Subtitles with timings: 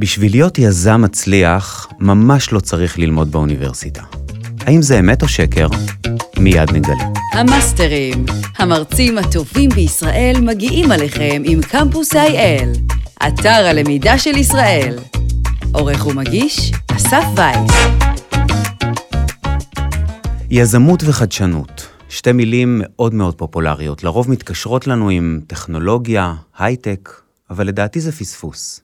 [0.00, 4.02] בשביל להיות יזם מצליח, ממש לא צריך ללמוד באוניברסיטה.
[4.60, 5.66] האם זה אמת או שקר?
[6.36, 7.04] מיד נגלה.
[7.32, 8.24] המאסטרים,
[8.58, 12.94] המרצים הטובים בישראל מגיעים עליכם עם קמפוס IL,
[13.28, 14.98] אתר הלמידה של ישראל.
[15.72, 17.72] עורך ומגיש, אסף וייס.
[20.50, 27.10] יזמות וחדשנות, שתי מילים מאוד מאוד פופולריות, לרוב מתקשרות לנו עם טכנולוגיה, הייטק,
[27.50, 28.80] אבל לדעתי זה פספוס.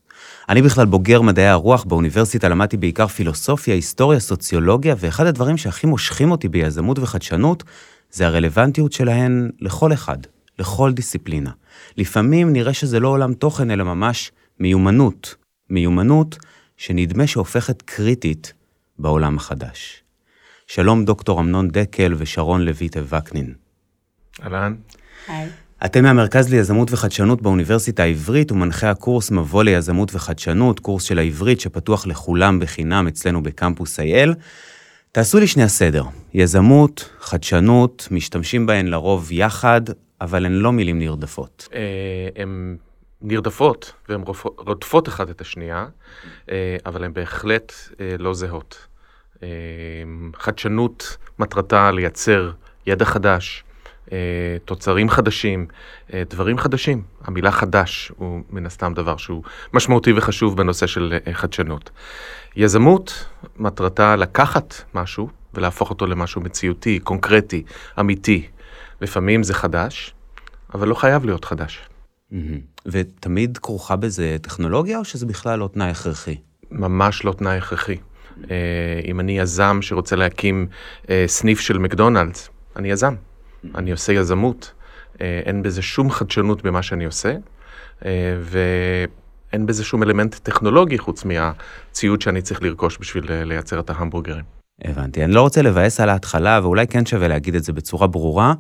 [0.49, 6.31] אני בכלל בוגר מדעי הרוח, באוניברסיטה למדתי בעיקר פילוסופיה, היסטוריה, סוציולוגיה, ואחד הדברים שהכי מושכים
[6.31, 7.65] אותי ביזמות וחדשנות,
[8.11, 10.19] זה הרלוונטיות שלהן לכל אחד,
[10.59, 11.51] לכל דיסציפלינה.
[11.97, 15.35] לפעמים נראה שזה לא עולם תוכן, אלא ממש מיומנות.
[15.71, 16.39] מיומנות
[16.77, 18.53] שנדמה שהופכת קריטית
[18.99, 20.03] בעולם החדש.
[20.67, 23.55] שלום דוקטור אמנון דקל ושרון לויטה וקנין.
[24.43, 24.75] אהלן.
[25.29, 25.49] היי.
[25.85, 32.07] אתם מהמרכז ליזמות וחדשנות באוניברסיטה העברית ומנחה הקורס מבוא ליזמות וחדשנות, קורס של העברית שפתוח
[32.07, 34.35] לכולם בחינם אצלנו בקמפוס אייל.
[35.13, 36.05] תעשו לי שנייה סדר.
[36.35, 39.81] יזמות, חדשנות, משתמשים בהן לרוב יחד,
[40.21, 41.69] אבל הן לא מילים נרדפות.
[41.75, 41.81] אה,
[42.37, 42.77] הן
[43.23, 44.23] נרדפות והן
[44.59, 45.87] רודפות אחת את השנייה,
[46.51, 48.87] אה, אבל הן בהחלט אה, לא זהות.
[50.37, 52.51] חדשנות מטרתה לייצר
[52.87, 53.65] ידע חדש,
[54.65, 55.67] תוצרים חדשים,
[56.15, 57.03] אה, דברים חדשים.
[57.25, 61.91] המילה חדש הוא מן הסתם דבר שהוא משמעותי וחשוב בנושא של אה, חדשנות.
[62.57, 63.27] יזמות
[63.57, 67.63] מטרתה לקחת משהו ולהפוך אותו למשהו מציאותי, קונקרטי,
[68.01, 68.47] אמיתי.
[69.01, 70.15] לפעמים זה חדש,
[70.75, 71.89] אבל לא חייב להיות חדש.
[72.87, 76.37] ותמיד כרוכה בזה טכנולוגיה, או שזה בכלל לא תנאי הכרחי?
[76.71, 77.97] ממש לא תנאי הכרחי.
[78.51, 80.67] אה, אם אני יזם שרוצה להקים
[81.11, 83.15] אה, סניף של מקדונלדס, אני יזם.
[83.75, 84.73] אני עושה יזמות.
[85.21, 87.37] אה, אין בזה שום חדשנות במה שאני עושה,
[88.05, 93.91] אה, ואין בזה שום אלמנט טכנולוגי חוץ מהציוד שאני צריך לרכוש בשביל אה, לייצר את
[93.91, 94.45] ההמבורגרים.
[94.85, 95.25] הבנתי.
[95.25, 98.55] אני לא רוצה לבאס על ההתחלה, ואולי כן שווה להגיד את זה בצורה ברורה.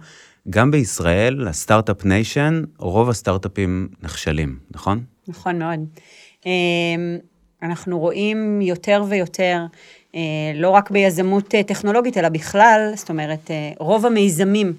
[0.50, 5.04] גם בישראל, ה start-up nation, רוב הסטארט-אפים נכשלים, נכון?
[5.28, 5.80] נכון מאוד.
[7.62, 9.66] אנחנו רואים יותר ויותר,
[10.54, 14.72] לא רק ביזמות אה, טכנולוגית, אלא בכלל, זאת אומרת, אה, רוב המיזמים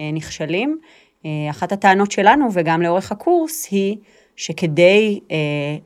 [0.00, 0.78] אה, נכשלים.
[1.26, 3.96] אה, אחת הטענות שלנו, וגם לאורך הקורס, היא
[4.36, 5.36] שכדי אה,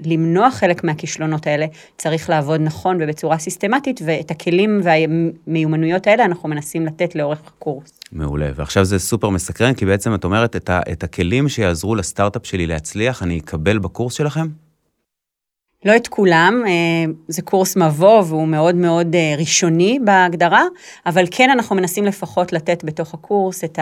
[0.06, 1.66] למנוע חלק מהכישלונות האלה,
[1.98, 8.00] צריך לעבוד נכון ובצורה סיסטמטית, ואת הכלים והמיומנויות האלה אנחנו מנסים לתת לאורך הקורס.
[8.12, 8.50] מעולה.
[8.54, 12.66] ועכשיו זה סופר מסקרן, כי בעצם את אומרת, את, ה, את הכלים שיעזרו לסטארט-אפ שלי
[12.66, 14.46] להצליח, אני אקבל בקורס שלכם?
[15.84, 16.72] לא את כולם, אה,
[17.28, 20.62] זה קורס מבוא והוא מאוד מאוד אה, ראשוני בהגדרה,
[21.06, 23.78] אבל כן אנחנו מנסים לפחות לתת בתוך הקורס את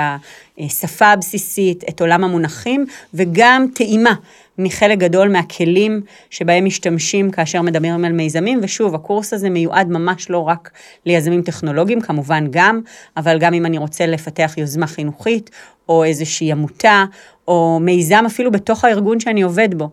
[0.58, 4.14] השפה הבסיסית, את עולם המונחים וגם טעימה
[4.58, 10.38] מחלק גדול מהכלים שבהם משתמשים כאשר מדברים על מיזמים, ושוב, הקורס הזה מיועד ממש לא
[10.48, 10.70] רק
[11.06, 12.80] ליזמים טכנולוגיים, כמובן גם,
[13.16, 15.50] אבל גם אם אני רוצה לפתח יוזמה חינוכית,
[15.88, 17.04] או איזושהי עמותה,
[17.48, 19.90] או מיזם אפילו בתוך הארגון שאני עובד בו.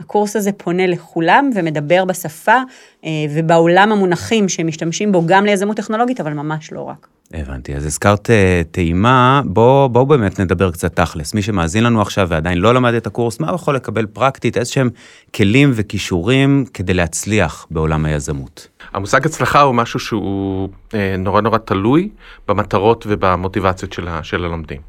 [0.00, 2.56] הקורס הזה פונה לכולם ומדבר בשפה
[3.04, 7.06] אה, ובעולם המונחים שמשתמשים בו גם ליזמות טכנולוגית, אבל ממש לא רק.
[7.32, 7.76] הבנתי.
[7.76, 11.34] אז הזכרת אה, טעימה, בואו בוא באמת נדבר קצת תכלס.
[11.34, 14.90] מי שמאזין לנו עכשיו ועדיין לא למד את הקורס, מה הוא יכול לקבל פרקטית, איזשהם
[15.34, 18.68] כלים וכישורים כדי להצליח בעולם היזמות?
[18.92, 22.08] המושג הצלחה הוא משהו שהוא אה, נורא נורא תלוי
[22.48, 24.80] במטרות ובמוטיבציות של, ה, של הלומדים.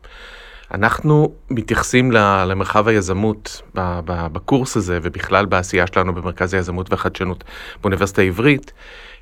[0.73, 3.61] אנחנו מתייחסים למרחב היזמות
[4.05, 7.43] בקורס הזה ובכלל בעשייה שלנו במרכז היזמות והחדשנות
[7.81, 8.71] באוניברסיטה העברית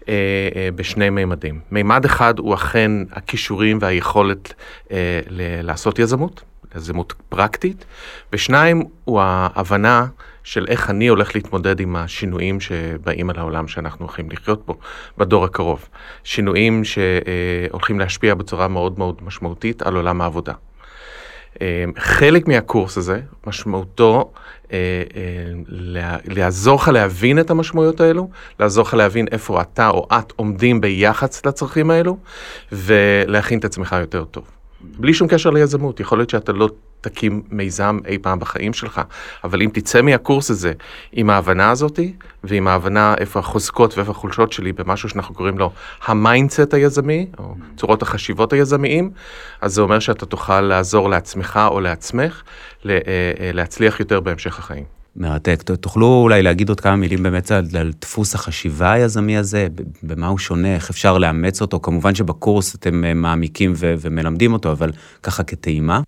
[0.10, 0.14] אה,
[0.56, 1.60] אה, בשני מימדים.
[1.72, 4.54] מימד אחד הוא אכן הכישורים והיכולת
[4.92, 5.20] אה,
[5.64, 6.44] לעשות יזמות,
[6.76, 7.86] יזמות פרקטית,
[8.34, 10.06] ושניים הוא ההבנה
[10.44, 14.78] של איך אני הולך להתמודד עם השינויים שבאים על העולם שאנחנו הולכים לחיות בו
[15.18, 15.90] בדור הקרוב.
[16.24, 20.54] שינויים שהולכים להשפיע בצורה מאוד מאוד משמעותית על עולם העבודה.
[21.62, 24.32] אה, חלק מהקורס הזה, משמעותו
[24.72, 24.78] אה,
[25.16, 28.30] אה, לעזור לך להבין את המשמעויות האלו,
[28.60, 32.18] לעזור לך להבין איפה אתה או את עומדים ביחס לצרכים האלו,
[32.72, 34.44] ולהכין את עצמך יותר טוב.
[34.82, 36.70] בלי שום קשר ליזמות, יכול להיות שאתה לא
[37.08, 39.02] תקים מיזם אי פעם בחיים שלך,
[39.44, 40.74] אבל אם תצא מהקורס הזה
[41.12, 42.14] עם ההבנה הזאתי,
[42.44, 45.72] ועם ההבנה איפה החוזקות ואיפה החולשות שלי במשהו שאנחנו קוראים לו
[46.06, 49.12] ה mindset היזמי, או צורות החשיבות היזמיים,
[49.62, 52.44] אז זה אומר שאתה תוכל לעזור לעצמך או לעצמך
[52.86, 53.00] אה,
[53.40, 54.84] אה, להצליח יותר בהמשך החיים.
[55.16, 55.62] מרתק.
[55.62, 59.68] תוכלו אולי להגיד עוד כמה מילים באמת על, על דפוס החשיבה היזמי הזה,
[60.04, 61.80] במה הוא שונה, איך אפשר לאמץ אותו?
[61.80, 64.92] כמובן שבקורס אתם אה, מעמיקים ו- ומלמדים אותו, אבל
[65.24, 66.02] ככה כטעימה.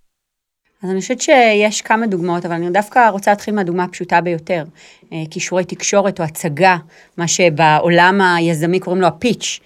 [0.82, 4.64] אז אני חושבת שיש כמה דוגמאות, אבל אני דווקא רוצה להתחיל מהדוגמה הפשוטה ביותר.
[5.12, 6.76] אה, כישורי תקשורת או הצגה,
[7.16, 9.60] מה שבעולם היזמי קוראים לו הפיץ'.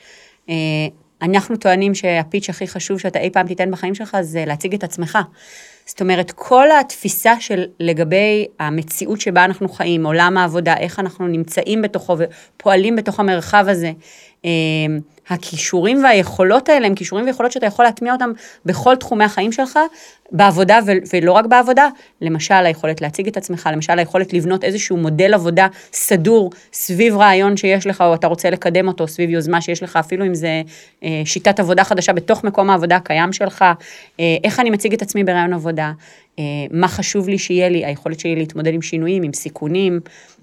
[0.48, 0.54] אה,
[1.22, 5.18] אנחנו טוענים שהפיץ' הכי חשוב שאתה אי פעם תיתן בחיים שלך זה להציג את עצמך.
[5.86, 11.82] זאת אומרת, כל התפיסה של לגבי המציאות שבה אנחנו חיים, עולם העבודה, איך אנחנו נמצאים
[11.82, 13.92] בתוכו ופועלים בתוך המרחב הזה,
[15.28, 18.32] הכישורים והיכולות האלה הם כישורים ויכולות שאתה יכול להטמיע אותם
[18.66, 19.78] בכל תחומי החיים שלך,
[20.32, 20.78] בעבודה
[21.12, 21.88] ולא רק בעבודה,
[22.20, 27.86] למשל היכולת להציג את עצמך, למשל היכולת לבנות איזשהו מודל עבודה סדור סביב רעיון שיש
[27.86, 30.62] לך או אתה רוצה לקדם אותו, סביב יוזמה שיש לך, אפילו אם זה
[31.04, 33.64] אה, שיטת עבודה חדשה בתוך מקום העבודה הקיים שלך,
[34.20, 35.92] אה, איך אני מציג את עצמי ברעיון עבודה,
[36.70, 40.00] מה חשוב לי שיהיה לי, היכולת שלי להתמודד עם שינויים, עם סיכונים,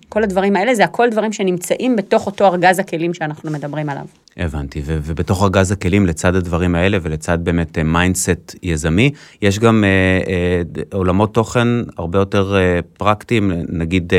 [0.10, 4.06] כל הדברים האלה, זה הכל דברים שנמצאים בתוך אותו ארגז הכלים שאנחנו מדברים עליו.
[4.38, 9.84] הבנתי, ו- ובתוך ארגז הכלים, לצד הדברים האלה ולצד באמת mindset uh, יזמי, יש גם
[9.84, 14.14] uh, uh, עולמות תוכן הרבה יותר uh, פרקטיים, נגיד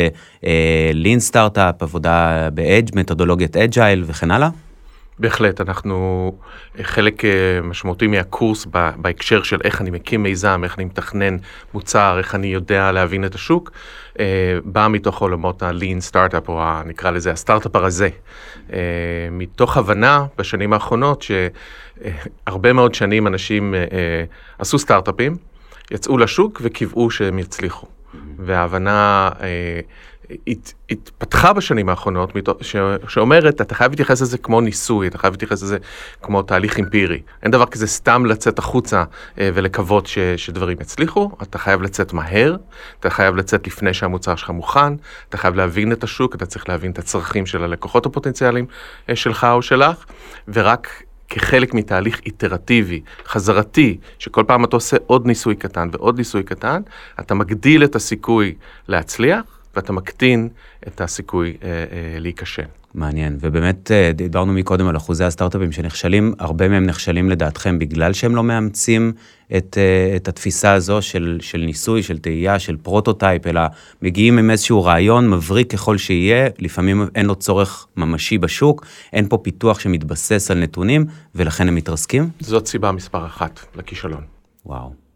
[0.94, 4.48] לין uh, סטארט-אפ, עבודה ב-agile, מתודולוגיית agile וכן הלאה?
[5.20, 6.32] בהחלט, אנחנו
[6.82, 7.22] חלק
[7.62, 11.36] משמעותי מהקורס בהקשר של איך אני מקים מיזם, איך אני מתכנן
[11.74, 13.70] מוצר, איך אני יודע להבין את השוק,
[14.64, 18.08] בא מתוך עולמות ה-lean startup, או נקרא לזה הסטארט-אפ הרזה.
[19.30, 23.74] מתוך הבנה בשנים האחרונות שהרבה מאוד שנים אנשים
[24.58, 25.36] עשו סטארט-אפים,
[25.90, 27.86] יצאו לשוק וקיוו שהם יצליחו.
[28.38, 29.44] וההבנה הת,
[30.90, 32.76] התפתחה בשנים האחרונות, ש,
[33.08, 35.78] שאומרת, אתה חייב להתייחס לזה כמו ניסוי, אתה חייב להתייחס לזה
[36.22, 37.20] כמו תהליך אמפירי.
[37.42, 39.04] אין דבר כזה סתם לצאת החוצה
[39.38, 42.56] אה, ולקוות ש, שדברים יצליחו, אתה חייב לצאת מהר,
[43.00, 44.92] אתה חייב לצאת לפני שהמוצר שלך מוכן,
[45.28, 48.66] אתה חייב להבין את השוק, אתה צריך להבין את הצרכים של הלקוחות הפוטנציאליים
[49.08, 50.04] אה, שלך או שלך,
[50.48, 56.82] ורק כחלק מתהליך איטרטיבי, חזרתי, שכל פעם אתה עושה עוד ניסוי קטן ועוד ניסוי קטן,
[57.20, 58.54] אתה מגדיל את הסיכוי
[58.88, 59.59] להצליח.
[59.76, 60.48] ואתה מקטין
[60.88, 62.62] את הסיכוי אה, אה, להיכשל.
[62.94, 68.36] מעניין, ובאמת אה, דיברנו מקודם על אחוזי הסטארט-אפים שנכשלים, הרבה מהם נכשלים לדעתכם בגלל שהם
[68.36, 69.12] לא מאמצים
[69.56, 73.60] את, אה, את התפיסה הזו של, של ניסוי, של טעייה, של prototype, אלא
[74.02, 79.38] מגיעים עם איזשהו רעיון מבריק ככל שיהיה, לפעמים אין לו צורך ממשי בשוק, אין פה
[79.38, 82.30] פיתוח שמתבסס על נתונים, ולכן הם מתרסקים?
[82.40, 84.22] זאת סיבה מספר אחת לכישלון.
[84.66, 85.09] וואו.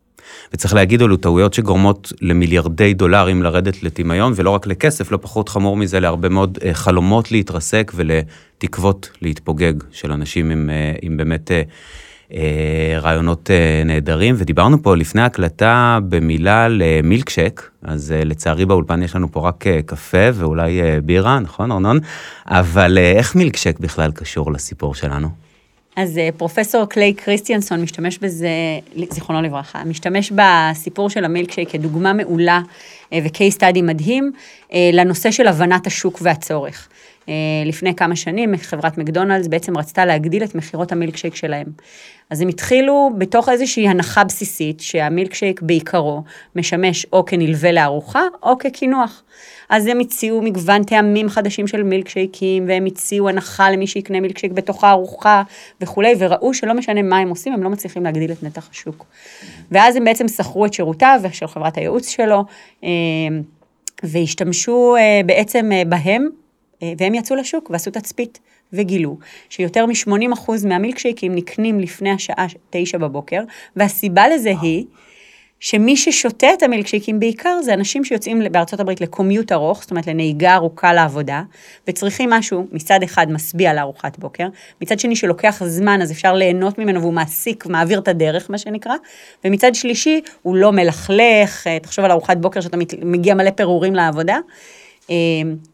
[0.54, 5.76] וצריך להגיד, אלו טעויות שגורמות למיליארדי דולרים לרדת לטמיון, ולא רק לכסף, לא פחות חמור
[5.76, 12.98] מזה, להרבה מאוד אה, חלומות להתרסק ולתקוות להתפוגג של אנשים עם, אה, עם באמת אה,
[13.00, 13.50] רעיונות
[13.84, 14.34] נהדרים.
[14.38, 20.80] ודיברנו פה לפני ההקלטה במילה למילקשק, אז לצערי באולפן יש לנו פה רק קפה ואולי
[21.04, 21.98] בירה, נכון ארנון?
[22.46, 25.53] אבל איך מילקשק בכלל קשור לסיפור שלנו?
[25.96, 28.48] אז אה, פרופסור קליי קריסטיאנסון משתמש בזה,
[29.10, 32.60] זיכרונו לברכה, משתמש בסיפור של המילקשייק כדוגמה מעולה
[33.12, 34.32] אה, ו-case study מדהים
[34.72, 36.88] אה, לנושא של הבנת השוק והצורך.
[37.64, 41.66] לפני כמה שנים חברת מקדונלדס בעצם רצתה להגדיל את מכירות המילקשייק שלהם.
[42.30, 46.22] אז הם התחילו בתוך איזושהי הנחה בסיסית שהמילקשייק בעיקרו
[46.56, 49.22] משמש או כנלווה לארוחה או כקינוח.
[49.68, 54.84] אז הם הציעו מגוון טעמים חדשים של מילקשייקים, והם הציעו הנחה למי שיקנה מילקשייק בתוך
[54.84, 55.42] הארוחה
[55.80, 59.06] וכולי, וראו שלא משנה מה הם עושים, הם לא מצליחים להגדיל את נתח השוק.
[59.70, 62.44] ואז הם בעצם שכרו את שירותיו ושל חברת הייעוץ שלו,
[62.84, 62.88] אה,
[64.02, 66.28] והשתמשו אה, בעצם אה, בהם,
[66.98, 68.40] והם יצאו לשוק ועשו תצפית.
[68.74, 69.18] וגילו
[69.48, 73.42] שיותר מ-80% מהמילקשייקים נקנים לפני השעה 9 בבוקר,
[73.76, 74.84] והסיבה לזה היא
[75.60, 80.54] שמי ששותה את המילקשייקים בעיקר זה אנשים שיוצאים בארצות הברית לקומיוט ארוך, זאת אומרת לנהיגה
[80.54, 81.42] ארוכה לעבודה,
[81.88, 84.46] וצריכים משהו מצד אחד משביע לארוחת בוקר,
[84.80, 88.94] מצד שני שלוקח זמן אז אפשר ליהנות ממנו והוא מעסיק, מעביר את הדרך מה שנקרא,
[89.44, 94.38] ומצד שלישי הוא לא מלכלך, אה, תחשוב על ארוחת בוקר שאתה מגיע מלא פירורים לעבודה,
[95.10, 95.14] אה,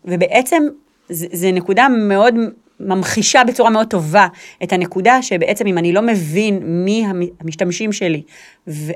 [0.04, 0.62] ובעצם
[1.10, 2.34] זה נקודה מאוד
[2.80, 4.26] ממחישה בצורה מאוד טובה
[4.62, 7.04] את הנקודה שבעצם אם אני לא מבין מי
[7.40, 8.22] המשתמשים שלי,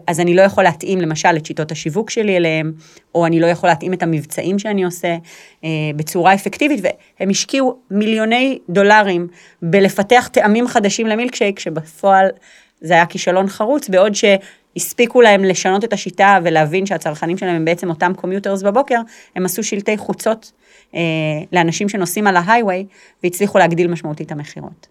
[0.06, 2.72] אז אני לא יכול להתאים למשל את שיטות השיווק שלי אליהם,
[3.14, 5.16] או אני לא יכול להתאים את המבצעים שאני עושה
[5.64, 9.26] אה, בצורה אפקטיבית, והם השקיעו מיליוני דולרים
[9.62, 12.26] בלפתח טעמים חדשים למילקשייק, שבפועל
[12.80, 17.90] זה היה כישלון חרוץ, בעוד שהספיקו להם לשנות את השיטה ולהבין שהצרכנים שלהם הם בעצם
[17.90, 19.00] אותם קומיוטרס בבוקר,
[19.36, 20.52] הם עשו שלטי חוצות
[20.94, 21.00] אה,
[21.52, 22.86] לאנשים שנוסעים על ההיי-ווי,
[23.22, 24.86] והצליחו להגדיל משמעותית את המכירות.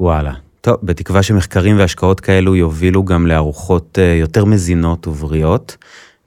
[0.00, 0.32] וואלה.
[0.60, 5.76] טוב, בתקווה שמחקרים והשקעות כאלו יובילו גם לארוחות אה, יותר מזינות ובריאות.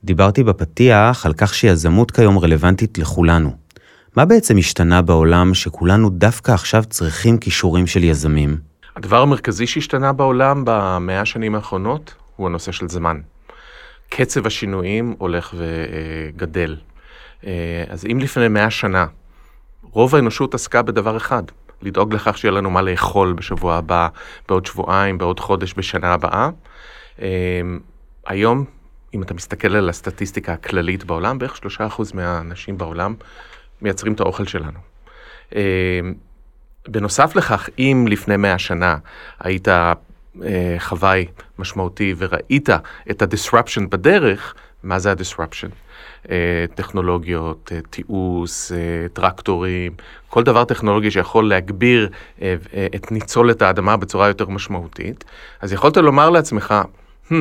[0.04, 3.52] דיברתי בפתיח על כך שיזמות כיום רלוונטית לכולנו.
[4.16, 8.58] מה בעצם השתנה בעולם שכולנו דווקא עכשיו צריכים כישורים של יזמים?
[8.96, 13.18] הדבר המרכזי שהשתנה בעולם במאה השנים האחרונות הוא הנושא של זמן.
[14.10, 16.78] קצב השינויים הולך וגדל.
[17.90, 19.06] אז אם לפני מאה שנה
[19.84, 21.44] רוב האנושות עסקה בדבר אחד,
[21.82, 24.08] לדאוג לכך שיהיה לנו מה לאכול בשבוע הבא,
[24.48, 26.50] בעוד שבועיים, בעוד חודש, בשנה הבאה.
[28.26, 28.66] היום,
[29.14, 33.16] אם אתה מסתכל על הסטטיסטיקה הכללית בעולם, בערך שלושה אחוז מהאנשים בעולם
[33.82, 34.80] מייצרים את האוכל שלנו.
[36.88, 38.98] בנוסף לכך, אם לפני מאה שנה
[39.40, 39.94] היית אה,
[40.80, 41.26] חוואי
[41.60, 42.70] משמעותי וראית
[43.12, 45.70] את ה-disruption בדרך, מה זה ה-disruption?
[46.30, 48.72] אה, טכנולוגיות, אה, תיעוש,
[49.14, 49.92] טרקטורים,
[50.30, 52.10] כל דבר טכנולוגי שיכול להגביר
[52.96, 55.24] את ניצולת האדמה בצורה יותר משמעותית,
[55.62, 56.74] אז יכולת לומר לעצמך,
[57.30, 57.34] hmm,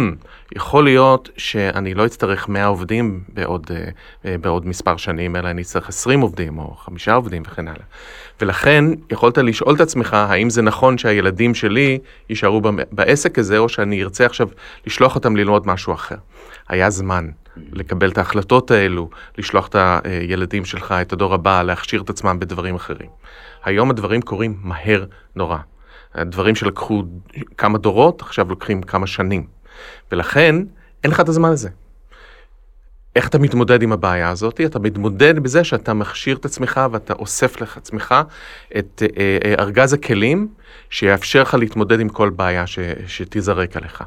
[0.56, 3.70] יכול להיות שאני לא אצטרך 100 עובדים בעוד,
[4.24, 7.84] בעוד מספר שנים, אלא אני אצטרך 20 עובדים או 5 עובדים וכן הלאה.
[8.40, 12.60] ולכן יכולת לשאול את עצמך, האם זה נכון שהילדים שלי יישארו
[12.92, 14.48] בעסק הזה, או שאני ארצה עכשיו
[14.86, 16.16] לשלוח אותם ללמוד משהו אחר.
[16.68, 17.30] היה זמן
[17.72, 22.74] לקבל את ההחלטות האלו, לשלוח את הילדים שלך, את הדור הבא, להכשיר את עצמם בדברים
[22.74, 23.10] אחרים.
[23.64, 25.04] היום הדברים קורים מהר
[25.36, 25.58] נורא.
[26.14, 27.02] הדברים שלקחו
[27.56, 29.46] כמה דורות, עכשיו לוקחים כמה שנים.
[30.12, 30.56] ולכן,
[31.04, 31.68] אין לך את הזמן הזה.
[33.16, 34.60] איך אתה מתמודד עם הבעיה הזאת?
[34.60, 38.14] אתה מתמודד בזה שאתה מכשיר את עצמך ואתה אוסף לך עצמך
[38.78, 40.48] את אה, אה, ארגז הכלים
[40.90, 44.04] שיאפשר לך להתמודד עם כל בעיה ש, שתיזרק עליך.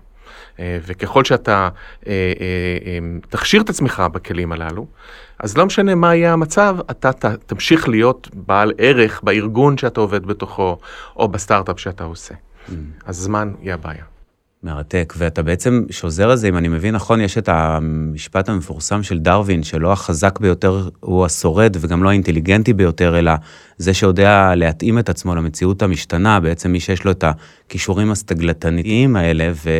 [0.59, 1.69] אה, וככל שאתה
[3.29, 4.85] תכשיר את עצמך בכלים הללו,
[5.39, 10.25] אז לא משנה מה יהיה המצב, אתה ת, תמשיך להיות בעל ערך בארגון שאתה עובד
[10.25, 10.77] בתוכו,
[11.15, 12.33] או בסטארט-אפ שאתה עושה.
[12.33, 12.71] Mm.
[13.05, 14.03] אז זמן יהיה הבעיה.
[14.63, 19.19] מרתק, ואתה בעצם שוזר על זה, אם אני מבין נכון, יש את המשפט המפורסם של
[19.19, 23.31] דרווין, שלא החזק ביותר הוא השורד וגם לא האינטליגנטי ביותר, אלא
[23.77, 29.51] זה שיודע להתאים את עצמו למציאות המשתנה, בעצם מי שיש לו את הכישורים הסטגלטניים האלה,
[29.65, 29.79] ו...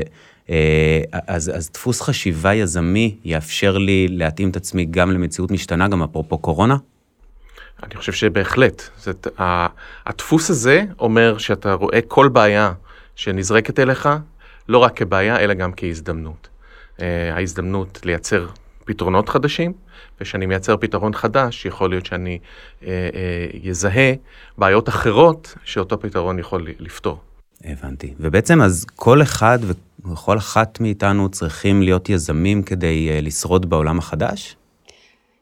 [0.50, 6.03] אה, אז, אז דפוס חשיבה יזמי יאפשר לי להתאים את עצמי גם למציאות משתנה, גם
[6.03, 6.75] אפרופו קורונה?
[7.83, 8.83] אני חושב שבהחלט.
[8.97, 9.27] זאת,
[10.05, 12.73] הדפוס הזה אומר שאתה רואה כל בעיה
[13.15, 14.09] שנזרקת אליך,
[14.69, 16.47] לא רק כבעיה, אלא גם כהזדמנות.
[16.97, 18.47] Uh, ההזדמנות לייצר
[18.85, 19.73] פתרונות חדשים,
[20.21, 22.39] וכשאני מייצר פתרון חדש, יכול להיות שאני
[22.81, 22.85] uh,
[23.53, 24.13] יזהה
[24.57, 27.19] בעיות אחרות שאותו פתרון יכול לפתור.
[27.63, 28.13] הבנתי.
[28.19, 29.59] ובעצם אז כל אחד
[30.12, 34.55] וכל אחת מאיתנו צריכים להיות יזמים כדי uh, לשרוד בעולם החדש?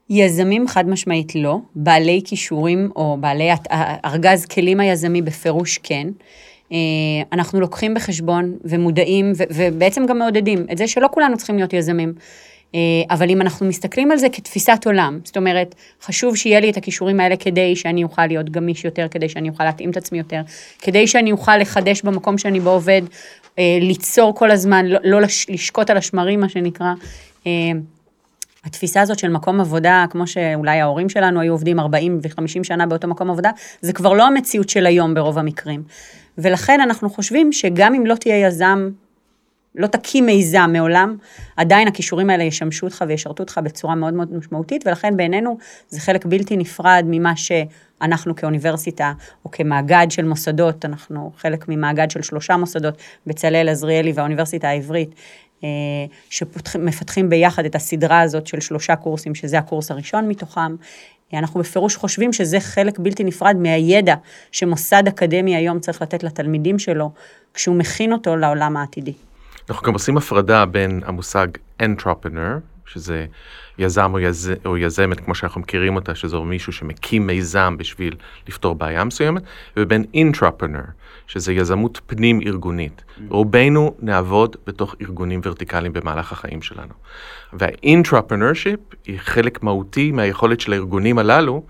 [0.10, 3.50] יזמים חד משמעית לא, בעלי כישורים או בעלי
[4.06, 6.08] ארגז כלים היזמי בפירוש כן.
[6.72, 6.78] אה,
[7.32, 12.14] אנחנו לוקחים בחשבון ומודעים ובעצם גם מעודדים את זה שלא כולנו צריכים להיות יזמים.
[12.76, 16.78] אה, אבל אם אנחנו מסתכלים על זה כתפיסת עולם, זאת אומרת, חשוב שיהיה לי את
[16.78, 20.42] הכישורים האלה כדי שאני אוכל להיות גמיש יותר, כדי שאני אוכל להתאים את עצמי יותר,
[20.80, 23.02] כדי שאני אוכל לחדש במקום שאני בו עובד,
[23.60, 26.94] אה, ליצור כל הזמן, לא, לא לשקוט על השמרים, מה שנקרא.
[28.66, 33.08] התפיסה הזאת של מקום עבודה, כמו שאולי ההורים שלנו היו עובדים 40 ו-50 שנה באותו
[33.08, 33.52] מקום עבודה,
[33.82, 35.84] זה כבר לא המציאות של היום ברוב המקרים.
[36.38, 38.90] ולכן אנחנו חושבים שגם אם לא תהיה יזם,
[39.76, 41.18] לא תקים מיזם מעולם,
[41.58, 45.58] עדיין הכישורים האלה ישמשו אותך וישרתו אותך בצורה מאוד מאוד משמעותית, ולכן בעינינו
[45.90, 49.14] זה חלק בלתי נפרד ממה שאנחנו כאוניברסיטה,
[49.46, 52.98] או כמאגד של מוסדות, אנחנו חלק ממאגד של שלושה מוסדות,
[53.28, 55.16] בצלאל, עזריאלי והאוניברסיטה העברית,
[55.64, 55.70] אה,
[56.30, 60.76] שמפתחים ביחד את הסדרה הזאת של שלושה קורסים, שזה הקורס הראשון מתוכם.
[61.34, 64.16] אנחנו בפירוש חושבים שזה חלק בלתי נפרד מהידע
[64.52, 67.12] שמוסד אקדמי היום צריך לתת לתלמידים שלו,
[67.54, 69.14] כשהוא מכין אותו לעולם העתידי.
[69.72, 71.48] אנחנו גם עושים הפרדה בין המושג
[71.82, 73.26] entrepreneur, שזה
[73.78, 74.52] יזם או, יז...
[74.66, 78.16] או יזמת, כמו שאנחנו מכירים אותה, שזה מישהו שמקים מיזם בשביל
[78.48, 79.44] לפתור בעיה מסוימת,
[79.78, 80.92] ובין intrapreneur,
[81.28, 83.04] שזה יזמות פנים-ארגונית.
[83.08, 83.22] Mm.
[83.30, 86.94] רובנו נעבוד בתוך ארגונים ורטיקליים במהלך החיים שלנו.
[87.54, 91.64] וה-intrapreneurship היא חלק מהותי מהיכולת של הארגונים הללו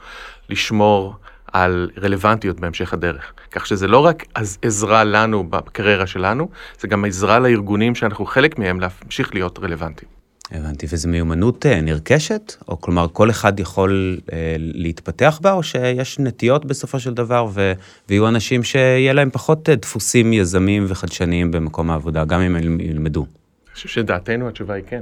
[0.50, 1.16] לשמור
[1.54, 3.34] על רלוונטיות בהמשך הדרך.
[3.52, 4.26] כך שזה לא רק
[4.62, 10.22] עזרה לנו בקריירה שלנו, זה גם עזרה לארגונים שאנחנו חלק מהם להמשיך להיות רלוונטיים.
[10.52, 12.54] הבנתי, וזו מיומנות אה, נרכשת?
[12.68, 17.74] או כלומר, כל אחד יכול אה, להתפתח בה, או שיש נטיות בסופו של דבר, ו...
[18.10, 23.22] ויהיו אנשים שיהיה להם פחות אה, דפוסים יזמים וחדשניים במקום העבודה, גם אם הם ילמדו?
[23.22, 25.02] אני חושב שדעתנו התשובה היא כן.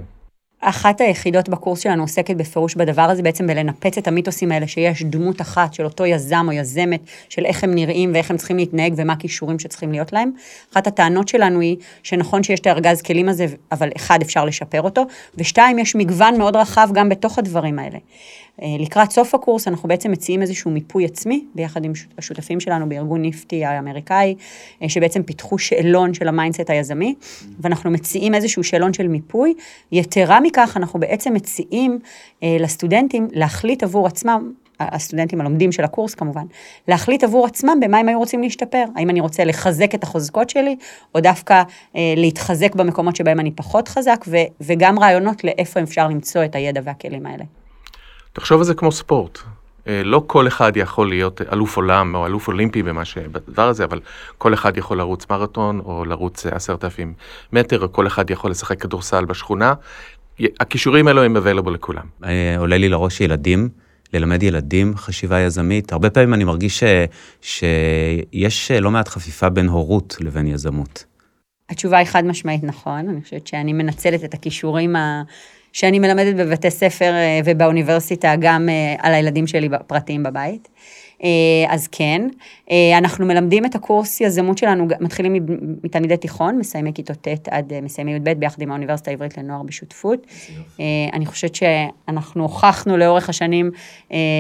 [0.62, 5.42] אחת היחידות בקורס שלנו עוסקת בפירוש בדבר הזה, בעצם בלנפץ את המיתוסים האלה, שיש דמות
[5.42, 7.00] אחת של אותו יזם או יזמת,
[7.30, 10.32] של איך הם נראים ואיך הם צריכים להתנהג ומה הכישורים שצריכים להיות להם.
[10.74, 15.04] אחת הטענות שלנו היא שנכון שיש את הארגז כלים הזה, אבל אחד, אפשר לשפר אותו,
[15.36, 17.98] ושתיים, יש מגוון מאוד רחב גם בתוך הדברים האלה.
[18.80, 23.65] לקראת סוף הקורס אנחנו בעצם מציעים איזשהו מיפוי עצמי, ביחד עם השותפים שלנו בארגון NFTE
[23.66, 24.36] האמריקאי,
[24.88, 27.16] שבעצם פיתחו שאלון של ה mindset היזמי,
[27.60, 29.54] ואנחנו מציעים איזשהו שאלון של מיפוי.
[29.92, 32.00] יתרה מכך, אנחנו בעצם מציעים
[32.42, 36.46] לסטודנטים להחליט עבור עצמם, הסטודנטים הלומדים של הקורס כמובן,
[36.88, 38.84] להחליט עבור עצמם במה הם היו רוצים להשתפר.
[38.96, 40.75] האם אני רוצה לחזק את החוזקות שלי,
[41.16, 41.63] או דווקא
[41.96, 44.25] אה, להתחזק במקומות שבהם אני פחות חזק,
[44.62, 47.44] וגם רעיונות לאיפה אפשר למצוא את הידע והכלים האלה.
[48.33, 49.39] תחשוב על זה כמו ספורט.
[49.88, 54.00] אה, לא כל אחד יכול להיות אלוף עולם או אלוף אולימפי במה שבדבר הזה, אבל
[54.38, 57.13] כל אחד יכול לרוץ מרתון או לרוץ עשרת אלפים
[57.53, 59.74] מטר, או כל אחד יכול לשחק כדורסל בשכונה.
[60.59, 62.05] הכישורים האלו הם available לכולם.
[62.24, 63.69] אה, עולה לי לראש ילדים.
[64.13, 65.91] ללמד ילדים חשיבה יזמית.
[65.91, 66.83] הרבה פעמים אני מרגיש ש,
[67.41, 71.05] שיש לא מעט חפיפה בין הורות לבין יזמות.
[71.69, 75.24] התשובה היא חד משמעית נכון, אני חושבת שאני מנצלת את הכישורים ה...
[75.73, 80.67] שאני מלמדת בבתי ספר אה, ובאוניברסיטה גם אה, על הילדים שלי פרטיים בבית.
[81.23, 81.29] אה,
[81.67, 82.27] אז כן,
[82.97, 85.35] אנחנו מלמדים את הקורס יזמות שלנו, מתחילים
[85.83, 90.27] מתלמידי תיכון, מסיימי כיתות ט' עד מסיימי י"ב, ביחד עם האוניברסיטה העברית לנוער בשותפות.
[91.13, 93.71] אני חושבת שאנחנו הוכחנו לאורך השנים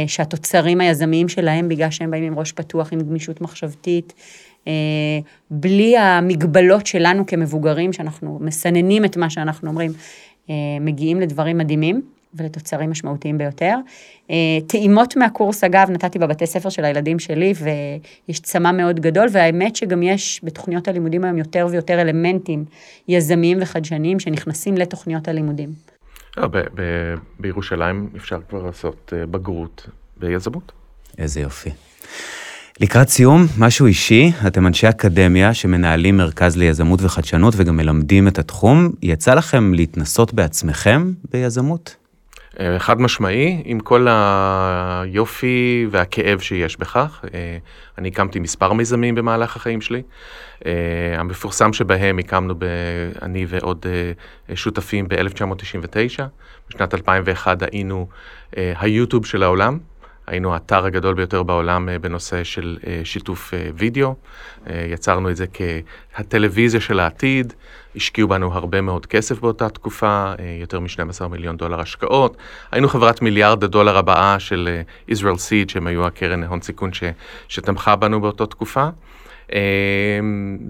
[0.07, 4.13] שהתוצרים היזמיים שלהם, בגלל שהם באים עם ראש פתוח, עם גמישות מחשבתית,
[5.51, 9.91] בלי המגבלות שלנו כמבוגרים, שאנחנו מסננים את מה שאנחנו אומרים,
[10.81, 12.01] מגיעים לדברים מדהימים
[12.33, 13.75] ולתוצרים משמעותיים ביותר.
[14.29, 14.35] אה,
[14.67, 20.03] טעימות מהקורס, אגב, נתתי בבתי ספר של הילדים שלי, ויש צמא מאוד גדול, והאמת שגם
[20.03, 22.65] יש בתוכניות הלימודים היום יותר ויותר אלמנטים
[23.07, 25.69] יזמיים וחדשניים שנכנסים לתוכניות הלימודים.
[26.37, 26.47] לא,
[27.39, 29.87] בירושלים אפשר כבר לעשות אה, בגרות
[30.17, 30.71] ביזמות.
[31.17, 31.69] איזה יופי.
[32.81, 38.89] לקראת סיום, משהו אישי, אתם אנשי אקדמיה שמנהלים מרכז ליזמות וחדשנות וגם מלמדים את התחום.
[39.01, 41.95] יצא לכם להתנסות בעצמכם ביזמות?
[42.59, 47.25] אה, חד משמעי, עם כל היופי והכאב שיש בכך.
[47.33, 47.57] אה,
[47.97, 50.01] אני הקמתי מספר מיזמים במהלך החיים שלי.
[50.65, 50.71] אה,
[51.17, 52.63] המפורסם שבהם הקמנו, ב,
[53.21, 53.85] אני ועוד
[54.55, 56.23] שותפים ב-1999.
[56.69, 58.07] בשנת 2001 היינו
[58.55, 59.77] היוטיוב של העולם.
[60.29, 64.15] היינו האתר הגדול ביותר בעולם אה, בנושא של אה, שיתוף אה, וידאו.
[64.67, 67.53] יצרנו את זה כהטלוויזיה של העתיד,
[67.95, 72.37] השקיעו בנו הרבה מאוד כסף באותה תקופה, יותר מ-12 מיליון דולר השקעות.
[72.71, 77.03] היינו חברת מיליארד הדולר הבאה של Israel Seed, שהם היו הקרן הון סיכון ש,
[77.47, 78.89] שתמכה בנו באותה תקופה.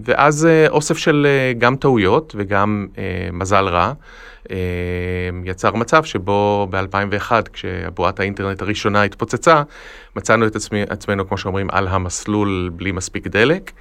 [0.04, 1.26] ואז אוסף של
[1.58, 2.86] גם טעויות וגם
[3.32, 3.92] מזל רע.
[4.50, 4.54] אמ,
[5.44, 9.62] יצר מצב שבו ב-2001, כשבועת האינטרנט הראשונה התפוצצה,
[10.16, 13.72] מצאנו את עצמי, עצמנו, כמו שאומרים, על המסלול בלי מספיק דלק.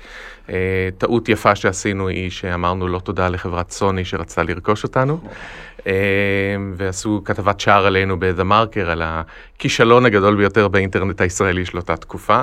[0.49, 5.19] אה, טעות יפה שעשינו היא שאמרנו לא תודה לחברת סוני שרצתה לרכוש אותנו.
[5.87, 5.93] אה,
[6.75, 12.41] ועשו כתבת שער עלינו ב-The Marker, על הכישלון הגדול ביותר באינטרנט הישראלי של אותה תקופה.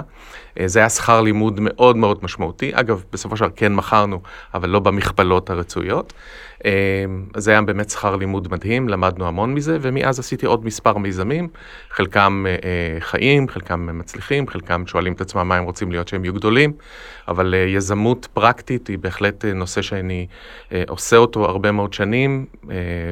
[0.61, 2.71] אה, זה היה שכר לימוד מאוד מאוד משמעותי.
[2.75, 4.21] אגב, בסופו של דבר כן מכרנו,
[4.55, 6.13] אבל לא במכפלות הרצויות.
[7.35, 11.49] אז זה היה באמת שכר לימוד מדהים, למדנו המון מזה, ומאז עשיתי עוד מספר מיזמים,
[11.91, 12.45] חלקם
[13.01, 16.73] חיים, חלקם מצליחים, חלקם שואלים את עצמם מה הם רוצים להיות שהם יהיו גדולים,
[17.29, 20.27] אבל יזמות פרקטית היא בהחלט נושא שאני
[20.89, 22.47] עושה אותו הרבה מאוד שנים,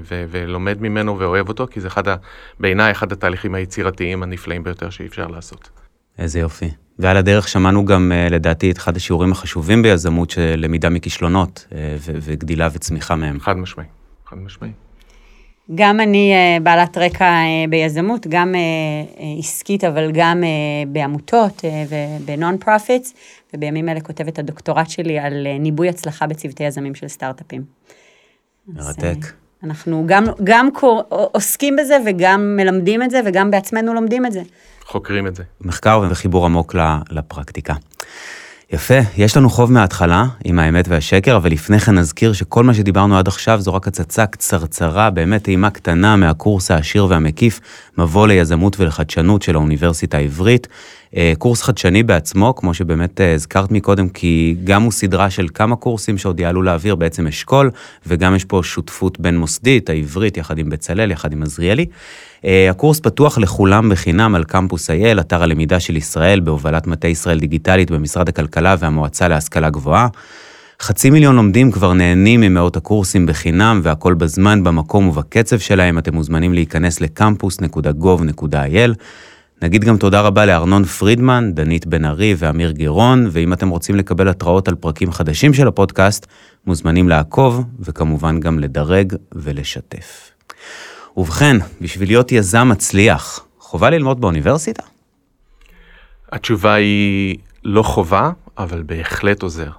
[0.02, 2.04] ו- ולומד ממנו ואוהב אותו, כי זה אחד,
[2.60, 5.83] בעיניי, אחד התהליכים היצירתיים הנפלאים ביותר שאי אפשר לעשות.
[6.18, 6.70] איזה יופי.
[6.98, 11.96] ועל הדרך שמענו גם, אה, לדעתי, את אחד השיעורים החשובים ביזמות, של למידה מכישלונות אה,
[11.98, 13.40] ו- וגדילה וצמיחה מהם.
[13.40, 13.86] חד משמעי,
[14.26, 14.70] חד משמעי.
[15.74, 17.26] גם אני אה, בעלת רקע
[17.68, 18.54] ביזמות, גם
[19.38, 20.42] עסקית, אבל גם
[20.88, 23.14] בעמותות וב non profits,
[23.54, 27.64] ובימים אלה כותבת את הדוקטורט שלי על ניבוי הצלחה בצוותי יזמים של סטארט-אפים.
[28.66, 29.43] מרתק.
[29.64, 31.02] אנחנו גם, גם קור...
[31.08, 34.42] עוסקים בזה וגם מלמדים את זה וגם בעצמנו לומדים את זה.
[34.84, 35.42] חוקרים את זה.
[35.60, 36.74] מחקר וחיבור עמוק
[37.10, 37.74] לפרקטיקה.
[38.74, 43.18] יפה, יש לנו חוב מההתחלה עם האמת והשקר, אבל לפני כן נזכיר שכל מה שדיברנו
[43.18, 47.60] עד עכשיו זו רק הצצה קצרצרה, באמת טעימה קטנה מהקורס העשיר והמקיף,
[47.98, 50.68] מבוא ליזמות ולחדשנות של האוניברסיטה העברית.
[51.16, 55.76] אה, קורס חדשני בעצמו, כמו שבאמת אה, הזכרת מקודם, כי גם הוא סדרה של כמה
[55.76, 57.70] קורסים שעוד יעלו לאוויר, בעצם אשכול,
[58.06, 61.86] וגם יש פה שותפות בין מוסדית, העברית, יחד עם בצלאל, יחד עם עזריאלי.
[62.44, 67.38] אה, הקורס פתוח לכולם בחינם על קמפוס אייל, אתר הלמידה של ישראל, בהובלת מטה ישראל
[67.38, 70.08] דיגיטלית במשרד הכלכלה והמועצה להשכלה גבוהה.
[70.82, 75.98] חצי מיליון לומדים כבר נהנים ממאות הקורסים בחינם והכל בזמן, במקום ובקצב שלהם.
[75.98, 78.94] אתם מוזמנים להיכנס לקמפוס.gov.il.
[79.62, 84.28] נגיד גם תודה רבה לארנון פרידמן, דנית בן ארי ואמיר גירון, ואם אתם רוצים לקבל
[84.28, 86.26] התראות על פרקים חדשים של הפודקאסט,
[86.66, 90.33] מוזמנים לעקוב, וכמובן גם לדרג ולשתף.
[91.16, 94.82] ובכן, בשביל להיות יזם מצליח, חובה ללמוד באוניברסיטה?
[96.32, 99.70] התשובה היא לא חובה, אבל בהחלט עוזר.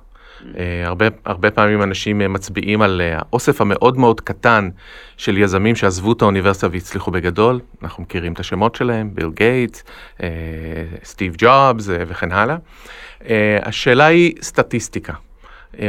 [0.58, 4.70] אה, הרבה, הרבה פעמים אנשים אה, מצביעים על אה, האוסף המאוד מאוד קטן
[5.18, 7.60] של יזמים שעזבו את האוניברסיטה והצליחו בגדול.
[7.84, 9.84] אנחנו מכירים את השמות שלהם, ביל גייטס,
[11.04, 12.58] סטיב ג'ובס וכן הלאה.
[13.62, 15.14] השאלה היא סטטיסטיקה.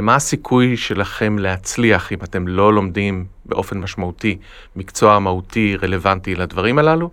[0.03, 4.37] מה הסיכוי שלכם להצליח אם אתם לא לומדים באופן משמעותי
[4.77, 7.11] מקצוע מהותי רלוונטי לדברים הללו?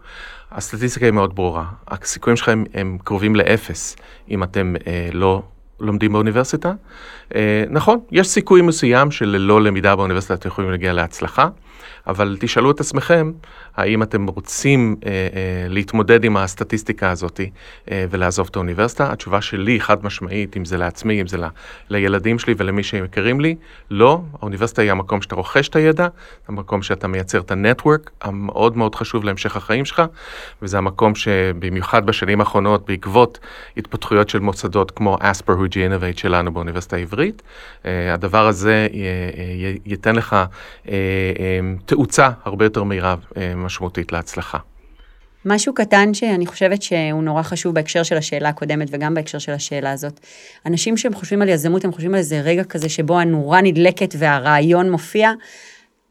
[0.51, 1.65] הסטטיסטיקה היא מאוד ברורה.
[1.87, 3.95] הסיכויים שלכם הם קרובים לאפס
[4.29, 5.43] אם אתם אה, לא
[5.79, 6.73] לומדים באוניברסיטה.
[7.35, 11.47] אה, נכון, יש סיכוי מסוים שללא למידה באוניברסיטה אתם יכולים להגיע להצלחה,
[12.07, 13.31] אבל תשאלו את עצמכם,
[13.75, 17.39] האם אתם רוצים אה, אה, להתמודד עם הסטטיסטיקה הזאת
[17.91, 19.11] אה, ולעזוב את האוניברסיטה?
[19.11, 21.43] התשובה שלי, חד משמעית, אם זה לעצמי, אם זה ל,
[21.89, 23.55] לילדים שלי ולמי שמכירים לי,
[23.89, 24.21] לא.
[24.39, 26.07] האוניברסיטה היא המקום שאתה רוכש את הידע,
[26.47, 30.01] המקום שאתה מייצר את הנטוורק המאוד מאוד חשוב להמשך החיים שלך,
[30.61, 33.39] וזה המקום שבמיוחד בשנים האחרונות, בעקבות
[33.77, 37.41] התפתחויות של מוסדות כמו Asper HUJI Innovate שלנו באוניברסיטה העברית,
[37.85, 39.03] אה, הדבר הזה י,
[39.65, 40.47] י, ייתן לך אה,
[40.89, 41.59] אה,
[41.93, 43.15] תאוצה הרבה יותר מהירה.
[43.37, 44.57] אה, משמעותית להצלחה.
[45.45, 49.91] משהו קטן שאני חושבת שהוא נורא חשוב בהקשר של השאלה הקודמת וגם בהקשר של השאלה
[49.91, 50.19] הזאת.
[50.65, 54.91] אנשים שהם חושבים על יזמות, הם חושבים על איזה רגע כזה שבו הנורה נדלקת והרעיון
[54.91, 55.31] מופיע.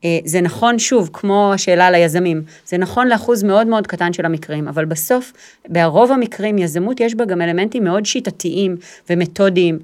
[0.04, 4.26] אה, זה נכון, שוב, כמו השאלה על היזמים, זה נכון לאחוז מאוד מאוד קטן של
[4.26, 5.32] המקרים, אבל בסוף,
[5.68, 8.76] ברוב המקרים, יזמות יש בה גם אלמנטים מאוד שיטתיים
[9.10, 9.78] ומתודיים,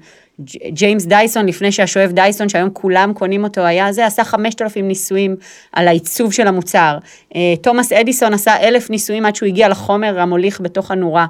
[0.73, 5.35] ג'יימס דייסון, לפני שהשואב דייסון, שהיום כולם קונים אותו, היה זה, עשה 5,000 ניסויים
[5.73, 6.97] על העיצוב של המוצר.
[7.35, 11.25] אה, תומאס אדיסון עשה אלף ניסויים עד שהוא הגיע לחומר המוליך בתוך הנורה.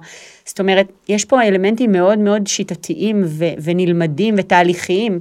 [0.46, 5.20] זאת אומרת, יש פה אלמנטים מאוד מאוד שיטתיים ו- ונלמדים ותהליכיים,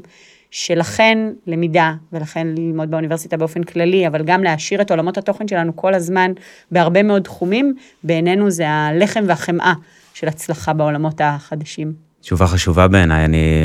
[0.50, 5.94] שלכן למידה, ולכן ללמוד באוניברסיטה באופן כללי, אבל גם להעשיר את עולמות התוכן שלנו כל
[5.94, 6.32] הזמן
[6.70, 9.72] בהרבה מאוד תחומים, בעינינו זה הלחם והחמאה
[10.14, 12.07] של הצלחה בעולמות החדשים.
[12.20, 13.64] תשובה חשובה בעיניי, אני...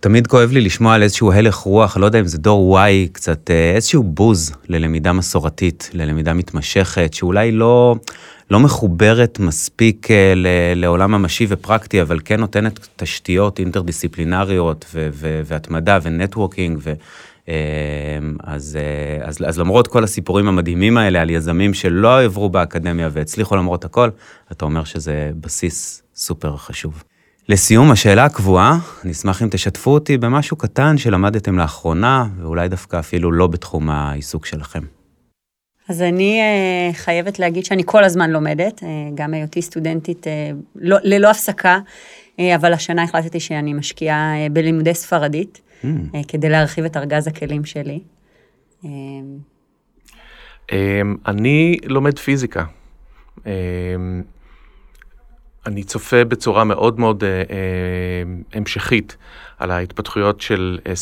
[0.00, 3.50] תמיד כואב לי לשמוע על איזשהו הלך רוח, לא יודע אם זה דור Y, קצת
[3.50, 7.96] אה, איזשהו בוז ללמידה מסורתית, ללמידה מתמשכת, שאולי לא,
[8.50, 10.32] לא מחוברת מספיק אה,
[10.74, 14.94] לעולם ממשי ופרקטי, אבל כן נותנת תשתיות אינטרדיסציפלינריות
[15.44, 16.78] והתמדה ונטוורקינג.
[16.82, 16.92] ו...
[17.48, 17.54] אה,
[18.44, 18.78] אז,
[19.22, 24.08] אז, אז למרות כל הסיפורים המדהימים האלה על יזמים שלא עברו באקדמיה והצליחו למרות הכל,
[24.52, 27.02] אתה אומר שזה בסיס סופר חשוב.
[27.48, 33.32] לסיום, השאלה הקבועה, אני אשמח אם תשתפו אותי במשהו קטן שלמדתם לאחרונה, ואולי דווקא אפילו
[33.32, 34.80] לא בתחום העיסוק שלכם.
[35.88, 40.30] אז אני uh, חייבת להגיד שאני כל הזמן לומדת, uh, גם היותי סטודנטית uh,
[40.74, 41.78] לא, ללא הפסקה,
[42.38, 45.86] אבל השנה החלטתי שאני משקיעה בלימודי ספרדית, mm.
[46.28, 48.00] כדי להרחיב את ארגז הכלים שלי.
[48.82, 48.86] Uh,
[51.26, 52.64] אני לומד פיזיקה.
[55.66, 58.22] אני צופה בצורה מאוד מאוד אה, אה,
[58.52, 59.16] המשכית
[59.58, 60.92] על ההתפתחויות של אה,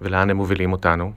[0.00, 1.12] ולאן הם מובילים אותנו.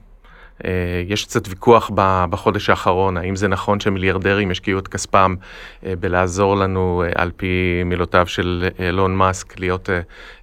[1.06, 1.90] יש קצת ויכוח
[2.30, 5.34] בחודש האחרון, האם זה נכון שמיליארדרים ישקיעו את כספם
[5.82, 9.88] בלעזור לנו, על פי מילותיו של אילון מאסק, להיות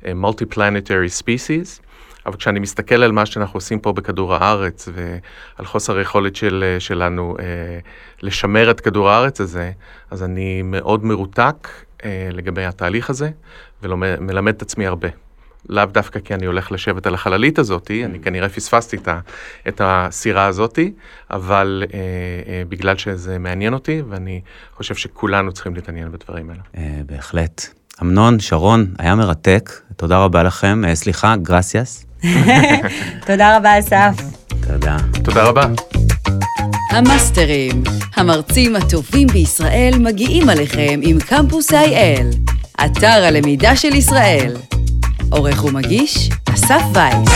[0.03, 1.81] multi-planetary species.
[2.25, 7.36] אבל כשאני מסתכל על מה שאנחנו עושים פה בכדור הארץ ועל חוסר היכולת של, שלנו
[7.39, 7.45] אה,
[8.21, 9.71] לשמר את כדור הארץ הזה,
[10.12, 11.69] אז אני מאוד מרותק
[12.05, 13.29] אה, לגבי התהליך הזה
[13.81, 15.09] ומלמד את עצמי הרבה.
[15.69, 19.07] לאו דווקא כי אני הולך לשבת על החללית הזאתי, אני כנראה פספסתי את,
[19.67, 20.93] את הסירה הזאתי,
[21.31, 21.99] אבל אה,
[22.47, 24.41] אה, בגלל שזה מעניין אותי, ואני
[24.73, 26.62] חושב שכולנו צריכים להתעניין בדברים האלה.
[26.77, 27.82] אה, בהחלט.
[28.01, 30.82] אמנון, שרון, היה מרתק, תודה רבה לכם.
[30.88, 32.06] אה, סליחה, גרסיאס.
[33.27, 34.15] תודה רבה, אסף.
[34.67, 34.97] תודה.
[35.23, 35.65] תודה רבה.
[36.89, 37.84] המאסטרים,
[38.15, 42.51] המרצים הטובים בישראל מגיעים עליכם עם קמפוס IL,
[42.86, 44.56] אתר הלמידה של ישראל.
[45.32, 47.29] עורך ומגיש, אסף וייס.